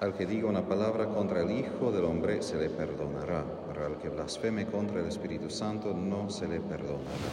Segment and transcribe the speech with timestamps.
[0.00, 3.98] Al que diga una palabra contra el Hijo del Hombre se le perdonará, pero al
[3.98, 7.32] que blasfeme contra el Espíritu Santo no se le perdonará.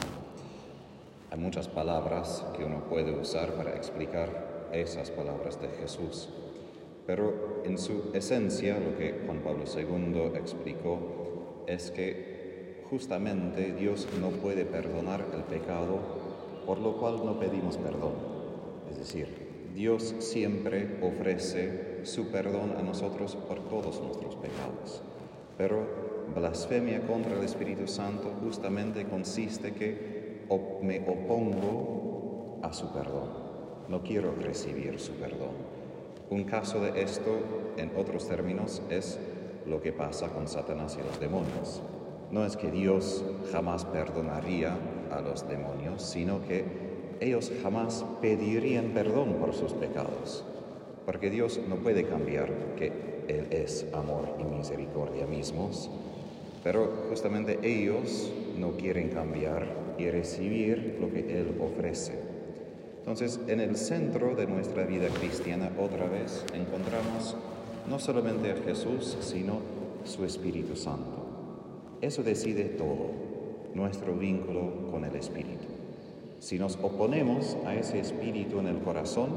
[1.30, 6.30] Hay muchas palabras que uno puede usar para explicar esas palabras de Jesús,
[7.06, 14.30] pero en su esencia lo que Juan Pablo II explicó es que justamente Dios no
[14.30, 16.00] puede perdonar el pecado,
[16.66, 18.14] por lo cual no pedimos perdón.
[18.90, 19.45] Es decir,
[19.76, 25.04] Dios siempre ofrece su perdón a nosotros por todos nuestros pecados.
[25.58, 25.86] Pero
[26.34, 30.46] blasfemia contra el Espíritu Santo justamente consiste que
[30.82, 33.30] me opongo a su perdón.
[33.90, 35.56] No quiero recibir su perdón.
[36.30, 37.38] Un caso de esto,
[37.76, 39.20] en otros términos, es
[39.66, 41.82] lo que pasa con Satanás y los demonios.
[42.32, 44.78] No es que Dios jamás perdonaría
[45.12, 46.85] a los demonios, sino que
[47.20, 50.44] ellos jamás pedirían perdón por sus pecados,
[51.06, 52.92] porque Dios no puede cambiar que
[53.28, 55.90] Él es amor y misericordia mismos,
[56.64, 59.68] pero justamente ellos no quieren cambiar
[59.98, 62.14] y recibir lo que Él ofrece.
[63.00, 67.36] Entonces, en el centro de nuestra vida cristiana, otra vez, encontramos
[67.88, 69.60] no solamente a Jesús, sino
[70.06, 71.24] su Espíritu Santo.
[72.02, 73.12] Eso decide todo,
[73.76, 75.75] nuestro vínculo con el Espíritu.
[76.40, 79.30] Si nos oponemos a ese espíritu en el corazón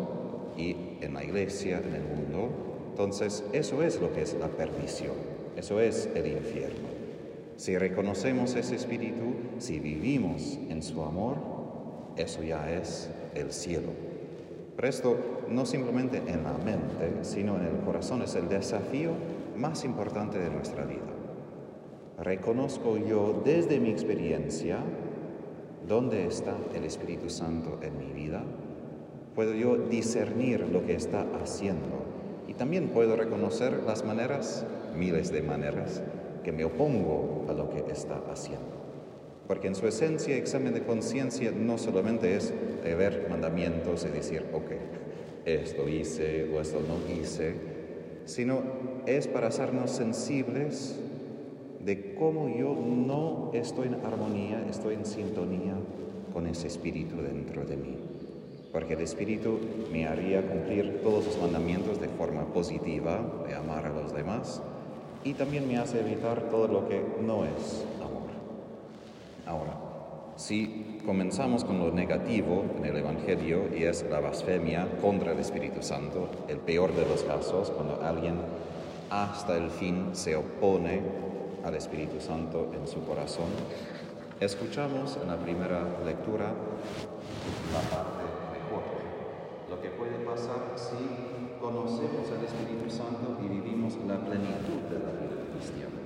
[0.57, 2.51] y en la iglesia, en el mundo,
[2.91, 5.15] entonces eso es lo que es la perdición,
[5.57, 6.89] eso es el infierno.
[7.57, 11.37] Si reconocemos ese espíritu, si vivimos en su amor,
[12.17, 13.89] eso ya es el cielo.
[14.77, 15.17] Pero esto
[15.49, 19.11] no simplemente en la mente, sino en el corazón es el desafío
[19.57, 21.01] más importante de nuestra vida.
[22.19, 24.79] Reconozco yo desde mi experiencia
[25.89, 28.45] ¿Dónde está el Espíritu Santo en mi vida?
[29.35, 32.05] Puedo yo discernir lo que está haciendo
[32.47, 36.03] y también puedo reconocer las maneras, miles de maneras,
[36.45, 38.69] que me opongo a lo que está haciendo.
[39.47, 42.53] Porque en su esencia, examen de conciencia no solamente es
[42.85, 44.71] de ver mandamientos y decir, ok,
[45.47, 47.55] esto hice o esto no hice,
[48.27, 48.61] sino
[49.07, 51.01] es para hacernos sensibles
[51.89, 55.73] de cómo yo no estoy en armonía, estoy en sintonía
[56.35, 57.97] con ese espíritu dentro de mí.
[58.71, 59.59] Porque el espíritu
[59.91, 64.61] me haría cumplir todos los mandamientos de forma positiva, de amar a los demás,
[65.25, 68.29] y también me hace evitar todo lo que no es amor.
[69.47, 69.81] Ahora,
[70.37, 75.83] si comenzamos con lo negativo en el Evangelio y es la blasfemia contra el Espíritu
[75.83, 78.35] Santo, el peor de los casos, cuando alguien
[79.09, 81.28] hasta el fin se opone
[81.69, 83.53] al Espíritu Santo en su corazón.
[84.41, 86.47] Escuchamos en la primera lectura
[87.73, 88.25] la parte
[88.57, 88.85] mejor,
[89.69, 95.13] lo que puede pasar si conocemos al Espíritu Santo y vivimos la plenitud de la
[95.13, 96.01] vida cristiana.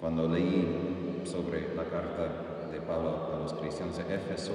[0.00, 4.52] Cuando leí sobre la carta de Pablo a los cristianos de Éfeso,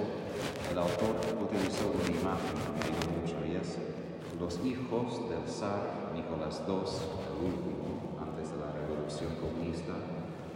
[0.72, 3.78] el autor utilizó una imagen que me mucho y es
[4.40, 7.99] los hijos del zar Nicolás II, el último,
[9.18, 9.94] comunista,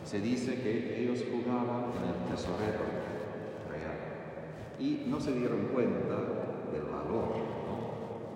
[0.05, 2.85] se dice que ellos jugaban en el tesorero
[3.69, 3.97] real
[4.79, 6.15] y no se dieron cuenta
[6.71, 7.33] del valor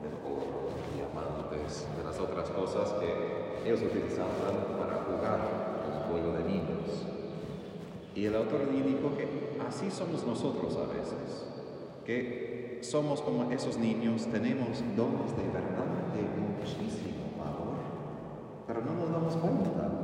[0.01, 5.39] del oro, diamantes, de las otras cosas que ellos utilizaban para jugar
[5.85, 7.05] el juego de niños.
[8.15, 11.45] Y el autor dijo que así somos nosotros a veces,
[12.05, 15.85] que somos como esos niños, tenemos dones de verdad
[16.15, 17.77] de muchísimo valor,
[18.65, 19.96] pero no nos damos cuenta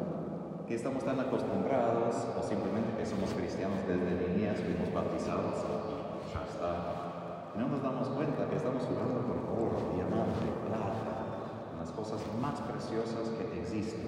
[0.67, 6.45] que estamos tan acostumbrados o simplemente que somos cristianos desde niñas, fuimos bautizados y ya
[6.47, 7.51] está.
[7.55, 13.29] No nos damos cuenta que estamos jugando con oro, diamante, plata, las cosas más preciosas
[13.37, 14.07] que existen.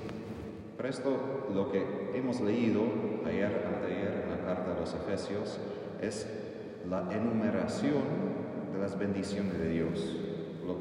[0.78, 1.18] Pero esto,
[1.54, 2.82] lo que hemos leído
[3.26, 5.60] ayer, anteayer en la carta de los Efesios,
[6.02, 6.28] es
[6.90, 8.04] la enumeración
[8.74, 10.18] de las bendiciones de Dios.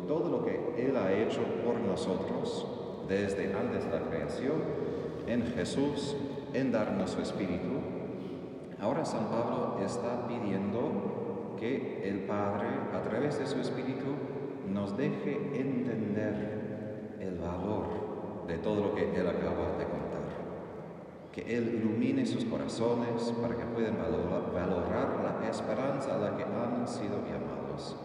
[0.08, 2.66] todo lo que Él ha hecho por nosotros
[3.08, 4.84] desde antes de la creación
[5.26, 6.16] en Jesús,
[6.52, 7.80] en darnos su Espíritu,
[8.80, 14.14] ahora San Pablo está pidiendo que el Padre, a través de su Espíritu,
[14.72, 20.14] nos deje entender el valor de todo lo que Él acaba de contar.
[21.32, 26.86] Que Él ilumine sus corazones para que puedan valorar la esperanza a la que han
[26.86, 27.96] sido llamados,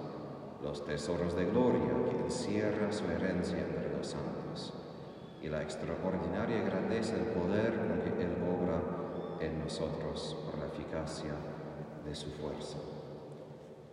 [0.63, 4.79] los tesoros de gloria que encierra su herencia entre los santos
[5.41, 8.81] y la extraordinaria grandeza del poder con que Él obra
[9.39, 11.31] en nosotros por la eficacia
[12.06, 12.77] de su fuerza.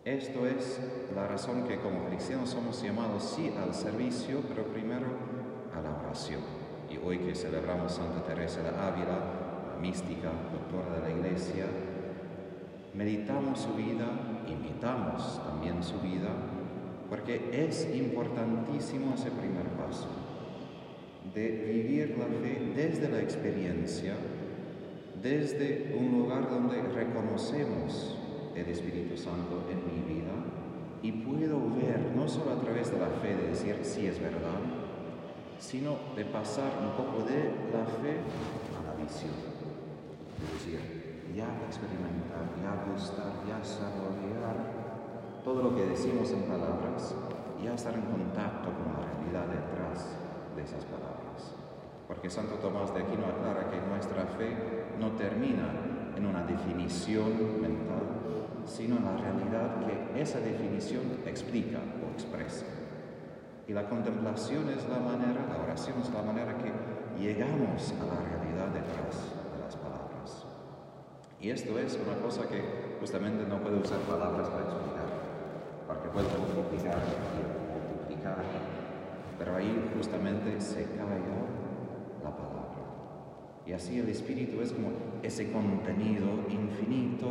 [0.04, 0.80] Esto es
[1.14, 5.06] la razón que como cristianos somos llamados sí al servicio, pero primero
[5.74, 6.40] a la oración.
[6.90, 9.18] Y hoy que celebramos Santa Teresa de Ávila,
[9.72, 11.66] la mística, doctora de la Iglesia,
[12.94, 14.06] meditamos su vida,
[14.48, 16.30] imitamos también su vida,
[17.08, 20.08] porque es importantísimo ese primer paso
[21.36, 24.14] de vivir la fe desde la experiencia,
[25.22, 28.16] desde un lugar donde reconocemos
[28.54, 30.32] el Espíritu Santo en mi vida
[31.02, 34.64] y puedo ver, no solo a través de la fe, de decir si es verdad,
[35.58, 38.16] sino de pasar un poco de la fe
[38.72, 39.34] a la visión.
[40.40, 40.80] Es decir,
[41.36, 44.56] ya experimentar, ya gustar, ya saborear
[45.44, 47.14] todo lo que decimos en palabras,
[47.62, 50.16] ya estar en contacto con la realidad detrás
[50.56, 51.25] de esas palabras.
[52.06, 54.54] Porque Santo Tomás de Aquino aclara que nuestra fe
[55.00, 55.70] no termina
[56.16, 62.64] en una definición mental, sino en la realidad que esa definición explica o expresa.
[63.68, 66.72] Y la contemplación es la manera, la oración es la manera que
[67.20, 70.46] llegamos a la realidad detrás de las palabras.
[71.40, 75.06] Y esto es una cosa que justamente no puedo usar palabras para explicar,
[75.86, 76.98] porque puedo multiplicar
[78.06, 78.36] multiplicar,
[79.38, 81.20] pero ahí justamente se cae
[82.30, 82.66] la palabra.
[83.66, 84.90] Y así el Espíritu es como
[85.22, 87.28] ese contenido infinito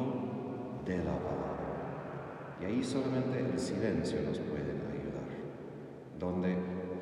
[0.85, 2.57] de la palabra.
[2.61, 4.75] Y ahí solamente el silencio nos puede
[6.19, 6.55] donde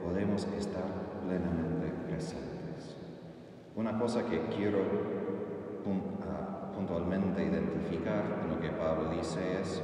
[0.03, 0.83] podemos estar
[1.25, 2.97] plenamente presentes.
[3.75, 4.79] Una cosa que quiero
[6.27, 9.81] ah, puntualmente identificar en lo que Pablo dice es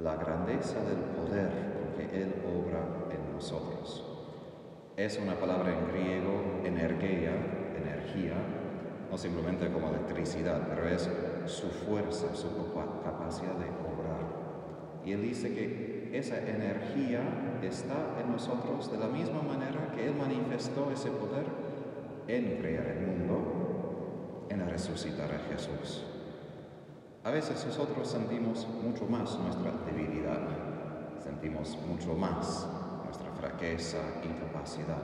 [0.00, 1.50] la grandeza del poder
[1.96, 4.07] que Él obra en nosotros.
[4.98, 7.30] Es una palabra en griego, energía,
[7.76, 8.34] energía,
[9.08, 11.08] no simplemente como electricidad, pero es
[11.46, 12.48] su fuerza, su
[13.04, 14.26] capacidad de obrar.
[15.04, 17.20] Y Él dice que esa energía
[17.62, 21.44] está en nosotros de la misma manera que Él manifestó ese poder
[22.26, 26.06] en crear el mundo, en resucitar a Jesús.
[27.22, 30.40] A veces nosotros sentimos mucho más nuestra debilidad,
[31.22, 32.66] sentimos mucho más
[33.38, 35.02] fraqueza, incapacidad.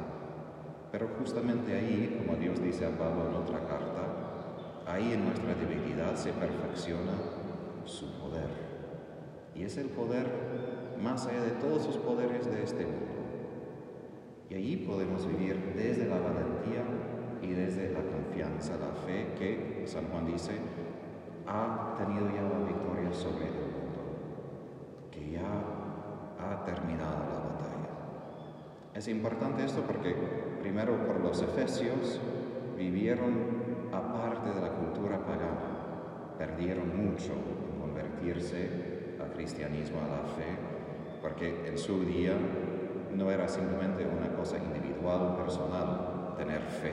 [0.91, 4.05] Pero justamente ahí, como Dios dice a Pablo en otra carta,
[4.87, 7.13] ahí en nuestra debilidad se perfecciona
[7.85, 8.49] su poder.
[9.55, 10.27] Y es el poder
[11.03, 13.15] más allá de todos los poderes de este mundo.
[14.51, 16.85] Y allí podemos vivir desde la valentía
[17.43, 20.53] y desde la confianza, la fe que San Juan dice
[21.47, 24.01] ha tenido ya la victoria sobre el mundo,
[25.11, 25.43] que ya
[26.39, 27.74] ha terminado la batalla.
[28.95, 30.15] Es importante esto porque
[30.61, 32.21] primero por los efesios
[32.77, 33.35] vivieron
[33.93, 38.95] aparte de la cultura pagana, perdieron mucho en convertirse
[39.35, 40.47] cristianismo, a la fe,
[41.21, 42.35] porque en su día
[43.15, 46.93] no era simplemente una cosa individual personal tener fe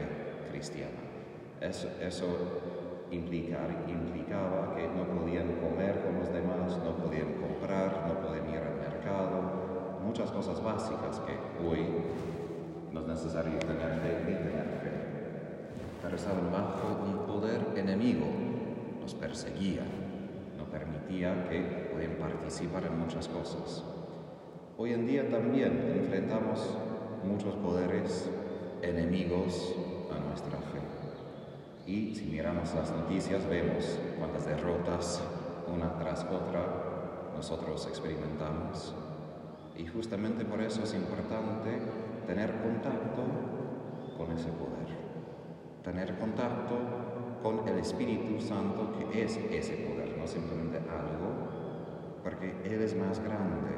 [0.51, 0.97] cristiana.
[1.61, 2.25] Eso, eso
[3.11, 8.79] implicaba que no podían comer con los demás, no podían comprar, no podían ir al
[10.31, 11.85] muchas cosas básicas que hoy
[12.91, 14.91] no es necesario tener fe ni tener fe.
[16.01, 18.25] Pero estaban bajo un poder enemigo,
[19.01, 19.81] los perseguía,
[20.57, 23.83] no permitía que pueden participar en muchas cosas.
[24.77, 26.77] Hoy en día también enfrentamos
[27.23, 28.29] muchos poderes
[28.81, 29.75] enemigos
[30.15, 31.91] a nuestra fe.
[31.91, 35.21] Y si miramos las noticias vemos cuántas derrotas
[35.67, 36.65] una tras otra
[37.35, 38.93] nosotros experimentamos.
[39.77, 41.79] Y justamente por eso es importante
[42.27, 43.23] tener contacto
[44.17, 44.87] con ese poder,
[45.83, 46.75] tener contacto
[47.41, 51.61] con el Espíritu Santo que es ese poder, no simplemente algo
[52.23, 53.71] porque Él es más grande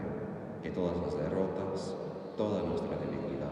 [0.61, 1.95] que todas las derrotas,
[2.37, 3.51] toda nuestra debilidad.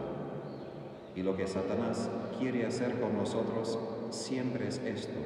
[1.14, 2.08] Y lo que Satanás
[2.38, 3.78] quiere hacer con nosotros
[4.10, 5.18] siempre es esto.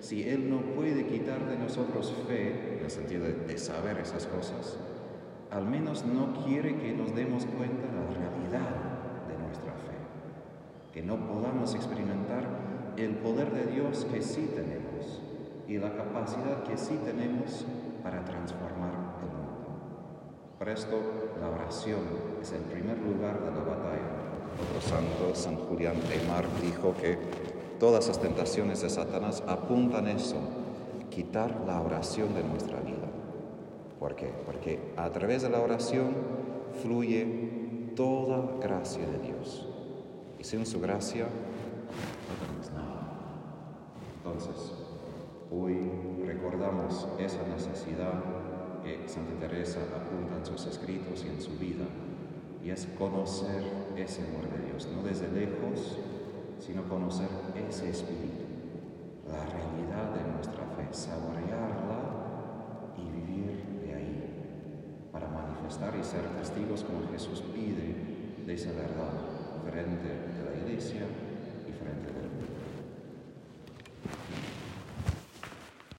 [0.00, 4.78] Si Él no puede quitar de nosotros fe, en el sentido de, saber esas cosas,
[5.50, 8.70] al menos no quiere que nos demos cuenta de la realidad
[9.28, 9.96] de nuestra fe,
[10.92, 12.44] que no podamos experimentar
[12.96, 15.22] el poder de Dios que sí tenemos
[15.66, 17.64] y la capacidad que sí tenemos
[18.02, 19.48] para transformar el mundo.
[20.58, 20.98] Por esto,
[21.40, 22.00] la oración
[22.42, 24.18] es el primer lugar de la batalla.
[24.60, 27.16] Otro santo, San Julián de Mar, dijo que
[27.78, 30.36] todas las tentaciones de Satanás apuntan a eso,
[31.10, 33.17] quitar la oración de nuestra vida.
[33.98, 34.32] ¿Por qué?
[34.46, 36.14] Porque a través de la oración
[36.82, 39.68] fluye toda gracia de Dios.
[40.38, 43.18] Y sin su gracia no tenemos nada.
[44.18, 44.88] Entonces,
[45.50, 45.78] Hoy
[46.26, 48.22] recordamos esa necesidad
[48.84, 51.86] que Santa Teresa apunta en sus escritos y en su vida,
[52.62, 53.62] Y es conocer
[53.96, 55.96] ese amor de Dios, no desde lejos,
[56.58, 57.28] sino conocer
[57.66, 58.44] ese espíritu,
[59.26, 62.17] la realidad de nuestra fe, saborearla
[65.68, 67.94] estar y ser testigos como Jesús pide
[68.46, 69.12] de esa verdad
[69.70, 71.02] frente de la iglesia.